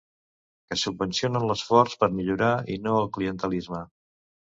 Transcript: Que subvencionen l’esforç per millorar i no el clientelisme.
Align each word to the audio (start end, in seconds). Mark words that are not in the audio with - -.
Que 0.71 0.77
subvencionen 0.83 1.45
l’esforç 1.51 1.95
per 2.01 2.11
millorar 2.17 2.53
i 2.79 2.83
no 2.89 2.99
el 3.05 3.15
clientelisme. 3.19 3.89